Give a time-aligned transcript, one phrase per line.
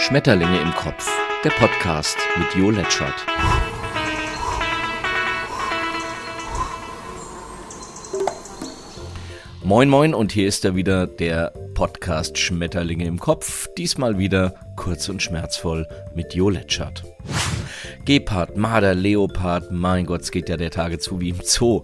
[0.00, 1.06] Schmetterlinge im Kopf,
[1.44, 3.26] der Podcast mit Jo Letschert.
[9.62, 15.10] Moin moin und hier ist er wieder, der Podcast Schmetterlinge im Kopf, diesmal wieder kurz
[15.10, 17.04] und schmerzvoll mit Jo Letschert.
[18.04, 21.82] Gepard, Marder, Leopard, mein Gott, es geht ja der Tage zu wie im Zoo.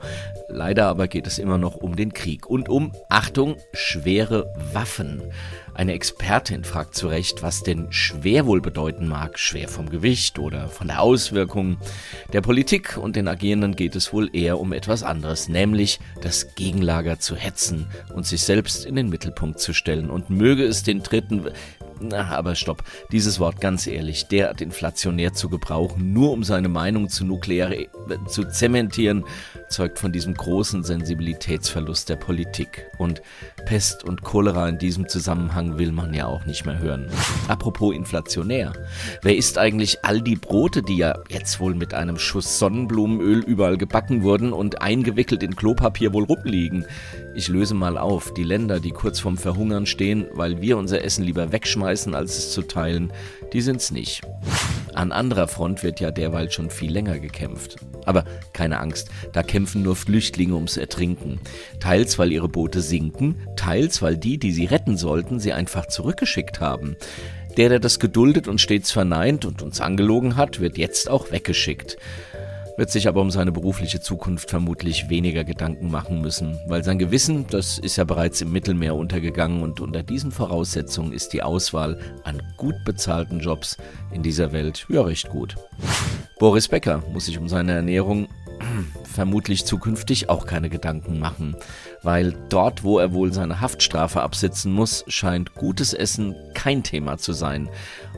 [0.48, 5.22] Leider aber geht es immer noch um den Krieg und um, Achtung, schwere Waffen.
[5.74, 9.38] Eine Expertin fragt zu Recht, was denn schwer wohl bedeuten mag.
[9.38, 11.76] Schwer vom Gewicht oder von der Auswirkung.
[12.32, 17.18] Der Politik und den Agierenden geht es wohl eher um etwas anderes, nämlich das Gegenlager
[17.18, 20.08] zu hetzen und sich selbst in den Mittelpunkt zu stellen.
[20.08, 21.50] Und möge es den Dritten,
[22.00, 22.82] na, aber stopp.
[23.12, 27.88] Dieses Wort ganz ehrlich, derart inflationär zu gebrauchen, nur um seine Meinung zu nuklear äh,
[28.28, 29.24] zu zementieren,
[29.68, 32.86] zeugt von diesem großen Sensibilitätsverlust der Politik.
[32.98, 33.22] Und
[33.64, 37.08] Pest und Cholera in diesem Zusammenhang will man ja auch nicht mehr hören.
[37.48, 38.72] Apropos inflationär.
[39.22, 43.76] Wer isst eigentlich all die Brote, die ja jetzt wohl mit einem Schuss Sonnenblumenöl überall
[43.76, 46.84] gebacken wurden und eingewickelt in Klopapier wohl rumliegen?
[47.34, 48.32] Ich löse mal auf.
[48.34, 52.52] Die Länder, die kurz vorm Verhungern stehen, weil wir unser Essen lieber wegschmeißen, als es
[52.52, 53.12] zu teilen,
[53.52, 54.22] die sind's nicht.
[54.96, 57.76] An anderer Front wird ja derweil schon viel länger gekämpft.
[58.06, 61.38] Aber keine Angst, da kämpfen nur Flüchtlinge ums Ertrinken.
[61.80, 66.60] Teils, weil ihre Boote sinken, teils, weil die, die sie retten sollten, sie einfach zurückgeschickt
[66.60, 66.96] haben.
[67.58, 71.98] Der, der das geduldet und stets verneint und uns angelogen hat, wird jetzt auch weggeschickt
[72.76, 77.46] wird sich aber um seine berufliche Zukunft vermutlich weniger Gedanken machen müssen, weil sein Gewissen,
[77.50, 82.42] das ist ja bereits im Mittelmeer untergegangen und unter diesen Voraussetzungen ist die Auswahl an
[82.56, 83.76] gut bezahlten Jobs
[84.12, 85.56] in dieser Welt ja recht gut.
[86.38, 88.28] Boris Becker muss sich um seine Ernährung
[89.04, 91.56] vermutlich zukünftig auch keine Gedanken machen,
[92.02, 97.32] weil dort, wo er wohl seine Haftstrafe absitzen muss, scheint gutes Essen kein Thema zu
[97.32, 97.68] sein.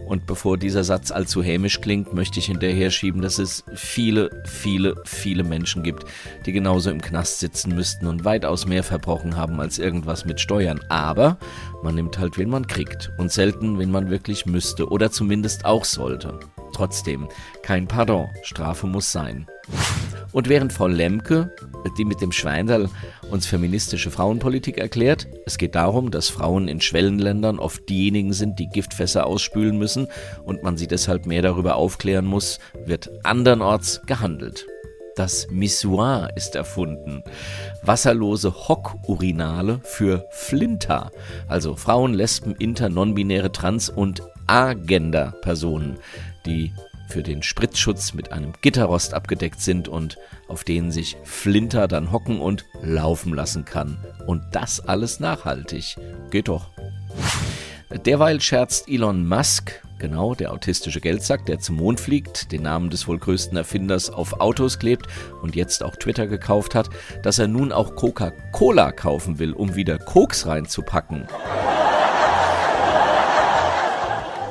[0.09, 4.95] Und bevor dieser Satz allzu hämisch klingt, möchte ich hinterher schieben, dass es viele, viele,
[5.05, 6.05] viele Menschen gibt,
[6.47, 10.80] die genauso im Knast sitzen müssten und weitaus mehr verbrochen haben als irgendwas mit Steuern.
[10.89, 11.36] Aber
[11.83, 15.85] man nimmt halt, wen man kriegt und selten, wen man wirklich müsste oder zumindest auch
[15.85, 16.39] sollte.
[16.73, 17.29] Trotzdem,
[17.63, 19.46] kein Pardon, Strafe muss sein.
[20.33, 21.55] Und während Frau Lemke,
[21.96, 22.89] die mit dem Schweinderl
[23.30, 28.68] uns feministische Frauenpolitik erklärt, es geht darum, dass Frauen in Schwellenländern oft diejenigen sind, die
[28.68, 30.08] Giftfässer ausspülen müssen
[30.44, 34.66] und man sie deshalb mehr darüber aufklären muss, wird andernorts gehandelt.
[35.16, 37.24] Das Missoir ist erfunden.
[37.83, 41.10] Wasserlose Hockurinale für Flinter,
[41.48, 45.98] also Frauen, Lesben, Inter, Nonbinäre, Trans- und Agender-Personen,
[46.46, 46.72] die
[47.08, 52.41] für den Spritzschutz mit einem Gitterrost abgedeckt sind und auf denen sich Flinter dann hocken
[52.41, 54.05] und laufen lassen kann.
[54.27, 55.96] Und das alles nachhaltig.
[56.30, 56.70] Geht doch.
[58.05, 63.08] Derweil scherzt Elon Musk, genau der autistische Geldsack, der zum Mond fliegt, den Namen des
[63.08, 65.07] wohl größten Erfinders auf Autos klebt
[65.40, 66.90] und jetzt auch Twitter gekauft hat,
[67.23, 71.27] dass er nun auch Coca-Cola kaufen will, um wieder Koks reinzupacken.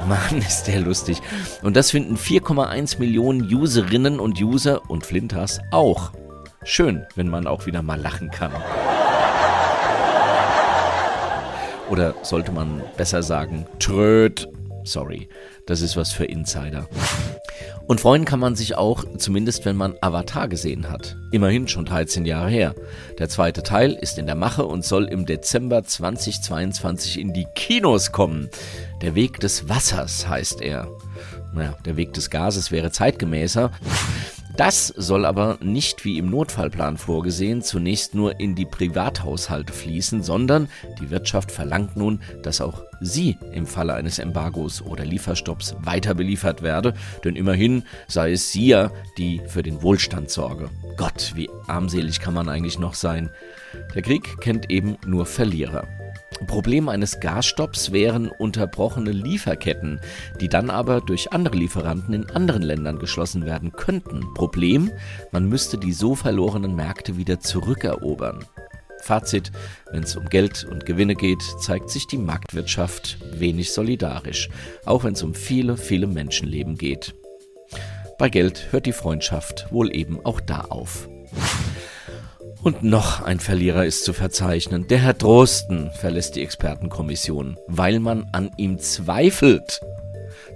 [0.08, 1.22] Mann, ist der lustig.
[1.62, 6.12] Und das finden 4,1 Millionen Userinnen und User und Flinters auch.
[6.64, 8.52] Schön, wenn man auch wieder mal lachen kann.
[11.90, 14.50] Oder sollte man besser sagen, tröd.
[14.84, 15.30] Sorry,
[15.66, 16.88] das ist was für Insider.
[17.88, 21.16] Und freuen kann man sich auch, zumindest wenn man Avatar gesehen hat.
[21.32, 22.76] Immerhin schon 13 Jahre her.
[23.18, 28.12] Der zweite Teil ist in der Mache und soll im Dezember 2022 in die Kinos
[28.12, 28.50] kommen.
[29.02, 30.90] Der Weg des Wassers heißt er.
[31.54, 33.72] Naja, der Weg des Gases wäre zeitgemäßer.
[34.58, 40.68] Das soll aber nicht wie im Notfallplan vorgesehen zunächst nur in die Privathaushalte fließen, sondern
[41.00, 46.64] die Wirtschaft verlangt nun, dass auch sie im Falle eines Embargos oder Lieferstopps weiter beliefert
[46.64, 50.72] werde, denn immerhin sei es sie ja, die für den Wohlstand sorge.
[50.98, 53.30] Gott, wie armselig kann man eigentlich noch sein?
[53.94, 55.88] Der Krieg kennt eben nur Verlierer.
[56.46, 60.00] Problem eines Gasstopps wären unterbrochene Lieferketten,
[60.40, 64.34] die dann aber durch andere Lieferanten in anderen Ländern geschlossen werden könnten.
[64.34, 64.92] Problem,
[65.32, 68.46] man müsste die so verlorenen Märkte wieder zurückerobern.
[69.02, 69.52] Fazit,
[69.92, 74.50] wenn es um Geld und Gewinne geht, zeigt sich die Marktwirtschaft wenig solidarisch,
[74.86, 77.16] auch wenn es um viele, viele Menschenleben geht.
[78.18, 81.08] Bei Geld hört die Freundschaft wohl eben auch da auf.
[82.68, 84.90] Und noch ein Verlierer ist zu verzeichnen.
[84.90, 89.80] Der Herr Drosten verlässt die Expertenkommission, weil man an ihm zweifelt.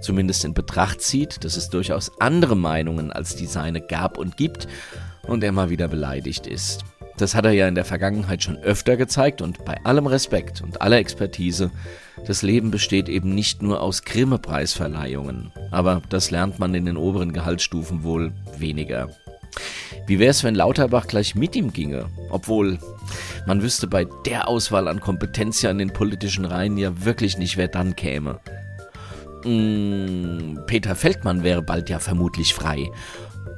[0.02, 4.68] Zumindest in Betracht zieht, dass es durchaus andere Meinungen als die seine gab und gibt
[5.22, 6.84] und er mal wieder beleidigt ist.
[7.16, 10.82] Das hat er ja in der Vergangenheit schon öfter gezeigt und bei allem Respekt und
[10.82, 11.70] aller Expertise,
[12.26, 15.50] das Leben besteht eben nicht nur aus Grimme-Preisverleihungen.
[15.70, 19.08] Aber das lernt man in den oberen Gehaltsstufen wohl weniger.
[20.06, 22.06] Wie wäre es, wenn Lauterbach gleich mit ihm ginge?
[22.30, 22.78] Obwohl,
[23.46, 27.56] man wüsste bei der Auswahl an Kompetenz ja in den politischen Reihen ja wirklich nicht,
[27.56, 28.40] wer dann käme.
[29.44, 32.90] Hm, Peter Feldmann wäre bald ja vermutlich frei.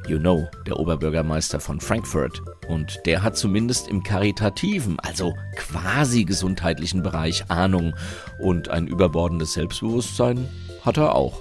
[0.07, 2.43] You know, der Oberbürgermeister von Frankfurt.
[2.69, 7.95] Und der hat zumindest im karitativen, also quasi gesundheitlichen Bereich Ahnung
[8.39, 10.49] und ein überbordendes Selbstbewusstsein
[10.85, 11.41] hat er auch.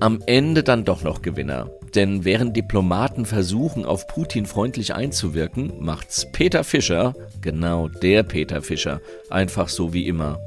[0.00, 1.70] Am Ende dann doch noch Gewinner.
[1.96, 9.00] Denn während Diplomaten versuchen, auf Putin freundlich einzuwirken, macht's Peter Fischer, genau der Peter Fischer,
[9.30, 10.38] einfach so wie immer.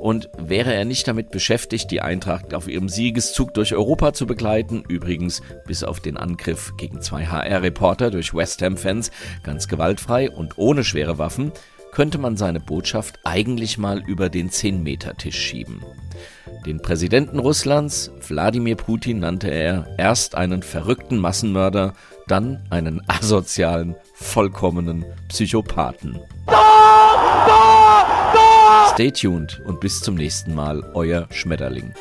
[0.00, 4.82] Und wäre er nicht damit beschäftigt, die Eintracht auf ihrem Siegeszug durch Europa zu begleiten,
[4.88, 9.12] übrigens bis auf den Angriff gegen zwei HR-Reporter durch West Ham-Fans
[9.44, 11.52] ganz gewaltfrei und ohne schwere Waffen,
[11.92, 15.82] könnte man seine Botschaft eigentlich mal über den 10-Meter-Tisch schieben.
[16.66, 21.94] Den Präsidenten Russlands, Wladimir Putin, nannte er erst einen verrückten Massenmörder,
[22.26, 26.18] dann einen asozialen, vollkommenen Psychopathen.
[28.92, 31.94] Stay tuned und bis zum nächsten Mal, euer Schmetterling.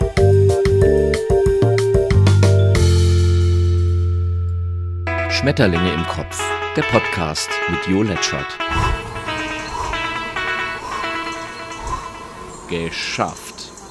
[5.29, 6.43] Schmetterlinge im Kopf,
[6.75, 8.57] der Podcast mit Jo Letschert.
[12.69, 13.56] Geschafft.